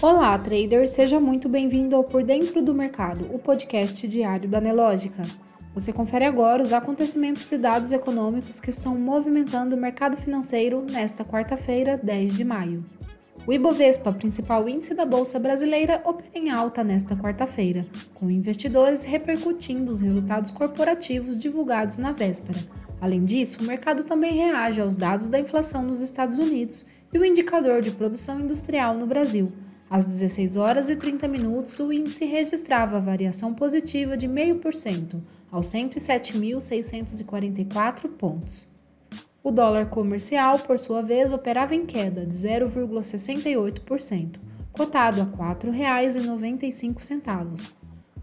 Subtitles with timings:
[0.00, 5.22] Olá, trader, seja muito bem-vindo ao Por Dentro do Mercado, o podcast diário da Nelógica.
[5.74, 11.24] Você confere agora os acontecimentos e dados econômicos que estão movimentando o mercado financeiro nesta
[11.24, 12.84] quarta-feira, 10 de maio.
[13.46, 19.92] O Ibovespa, principal índice da Bolsa Brasileira, opera em alta nesta quarta-feira, com investidores repercutindo
[19.92, 22.58] os resultados corporativos divulgados na véspera.
[23.00, 27.24] Além disso, o mercado também reage aos dados da inflação nos Estados Unidos e o
[27.24, 29.52] indicador de produção industrial no Brasil
[29.92, 35.20] às 16 horas e 30 minutos, o índice registrava variação positiva de 0,5%,
[35.50, 38.66] aos 107.644 pontos.
[39.44, 44.36] O dólar comercial, por sua vez, operava em queda de 0,68%,
[44.72, 47.74] cotado a R$ 4,95.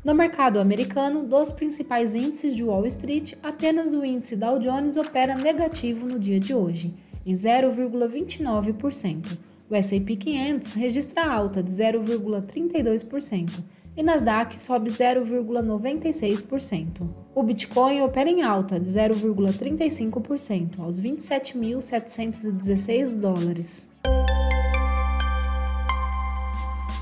[0.03, 5.35] No mercado americano, dos principais índices de Wall Street, apenas o índice Dow Jones opera
[5.35, 6.95] negativo no dia de hoje,
[7.29, 9.37] em 0,29%
[9.69, 13.63] o S&P 500 registra alta de 0,32%
[13.95, 17.07] e Nasdaq sobe 0,96%.
[17.35, 23.87] O Bitcoin opera em alta de 0,35% aos 27.716 dólares.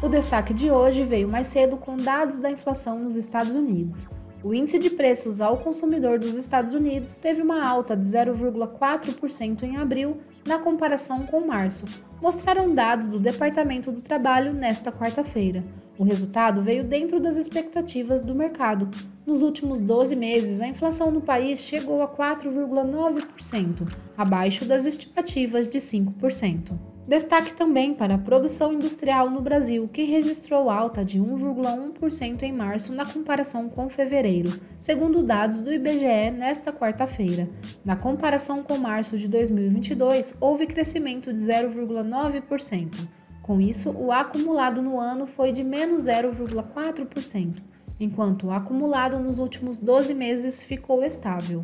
[0.03, 4.09] O destaque de hoje veio mais cedo com dados da inflação nos Estados Unidos.
[4.43, 9.77] O índice de preços ao consumidor dos Estados Unidos teve uma alta de 0,4% em
[9.77, 11.85] abril na comparação com março,
[12.21, 15.63] mostraram dados do Departamento do Trabalho nesta quarta-feira.
[15.97, 18.87] O resultado veio dentro das expectativas do mercado.
[19.25, 25.79] Nos últimos 12 meses, a inflação no país chegou a 4,9%, abaixo das estimativas de
[25.79, 26.77] 5%.
[27.07, 32.91] Destaque também para a produção industrial no Brasil, que registrou alta de 1,1% em março
[32.91, 37.47] na comparação com fevereiro, segundo dados do IBGE nesta quarta-feira.
[37.85, 43.07] Na comparação com março de 2022, houve crescimento de 0,9%.
[43.41, 47.63] Com isso, o acumulado no ano foi de menos 0,4%,
[47.97, 51.63] enquanto o acumulado nos últimos 12 meses ficou estável.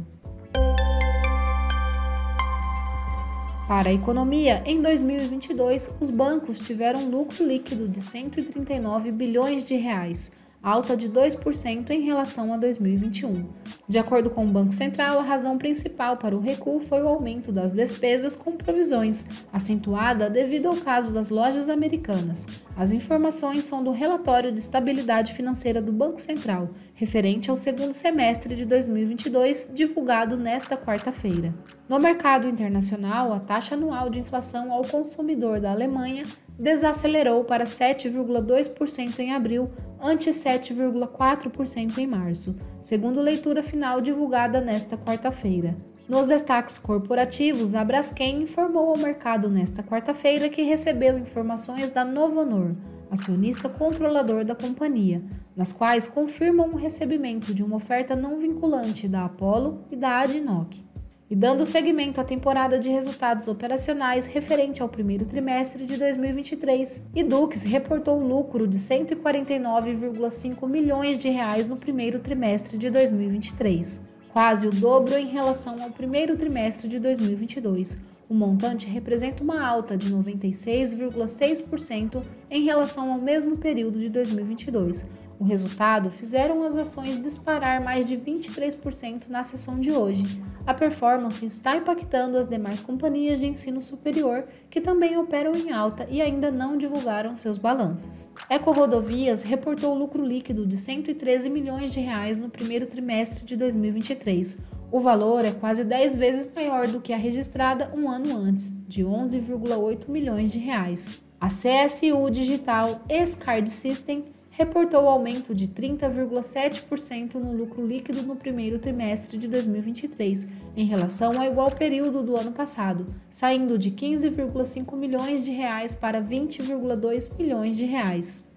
[3.67, 10.29] Para a economia, em 2022, os bancos tiveram lucro líquido de 139 bilhões de reais,
[10.63, 13.45] alta de 2% em relação a 2021.
[13.85, 17.51] De acordo com o Banco Central, a razão principal para o recuo foi o aumento
[17.51, 22.47] das despesas com provisões, acentuada devido ao caso das lojas americanas.
[22.77, 28.55] As informações são do relatório de estabilidade financeira do Banco Central, referente ao segundo semestre
[28.55, 31.53] de 2022, divulgado nesta quarta-feira.
[31.89, 36.23] No mercado internacional, a taxa anual de inflação ao consumidor da Alemanha
[36.57, 39.69] desacelerou para 7,2% em abril,
[40.03, 45.73] ante 7,4% em março, segundo leitura final divulgada nesta quarta-feira.
[46.09, 52.41] Nos destaques corporativos, a Braskem informou ao mercado nesta quarta-feira que recebeu informações da Novo
[52.41, 52.75] Honor,
[53.09, 55.23] acionista controlador da companhia,
[55.55, 60.92] nas quais confirmam o recebimento de uma oferta não vinculante da Apollo e da Adnoc
[61.33, 67.07] e dando seguimento à temporada de resultados operacionais referente ao primeiro trimestre de 2023.
[67.15, 73.99] E Dux reportou lucro de 149,5 milhões de reais no primeiro trimestre de 2023,
[74.31, 77.97] quase o dobro em relação ao primeiro trimestre de 2022.
[78.29, 82.21] O montante representa uma alta de 96,6%
[82.51, 85.03] em relação ao mesmo período de 2022.
[85.43, 91.45] O resultado fizeram as ações disparar mais de 23% na sessão de hoje a performance
[91.45, 96.49] está impactando as demais companhias de ensino superior que também operam em alta e ainda
[96.49, 98.31] não divulgaram seus balanços.
[98.49, 104.57] Eco Rodovias reportou lucro líquido de 113 milhões de reais no primeiro trimestre de 2023.
[104.89, 109.03] O valor é quase 10 vezes maior do que a registrada um ano antes, de
[109.03, 111.21] 11,8 milhões de reais.
[111.41, 119.37] A CSU Digital Escard System reportou aumento de 30,7% no lucro líquido no primeiro trimestre
[119.37, 120.47] de 2023,
[120.77, 126.21] em relação ao igual período do ano passado, saindo de 15,5 milhões de reais para
[126.21, 128.47] 20,2 milhões de reais.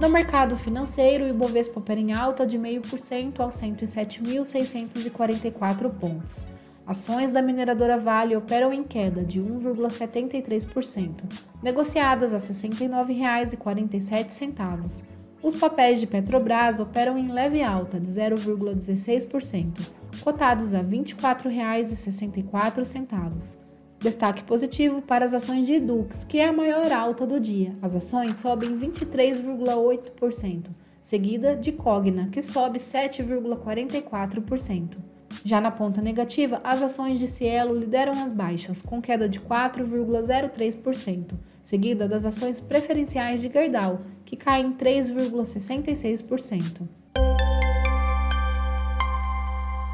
[0.00, 6.42] No mercado financeiro, o Ibovespa opera em alta de 0,5% aos 107.644 pontos.
[6.88, 11.22] Ações da mineradora Vale operam em queda de 1,73%,
[11.62, 15.04] negociadas a R$ 69,47.
[15.42, 19.80] Os papéis de Petrobras operam em leve alta de 0,16%,
[20.24, 23.58] cotados a R$ 24,64.
[24.00, 27.76] Destaque positivo para as ações de Edux, que é a maior alta do dia.
[27.82, 30.70] As ações sobem 23,8%,
[31.02, 35.17] seguida de Cogna, que sobe 7,44%.
[35.44, 41.34] Já na ponta negativa, as ações de Cielo lideram as baixas, com queda de 4,03%,
[41.62, 46.82] seguida das ações preferenciais de Gerdau, que caem 3,66%.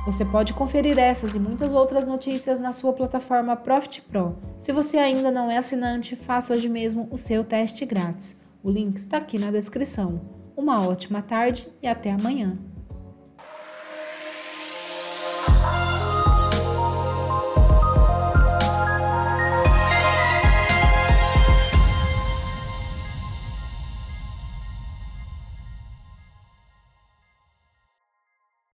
[0.05, 4.37] Você pode conferir essas e muitas outras notícias na sua plataforma Profit Pro.
[4.59, 8.37] Se você ainda não é assinante, faça hoje mesmo o seu teste grátis.
[8.63, 10.21] O link está aqui na descrição.
[10.55, 12.53] Uma ótima tarde e até amanhã.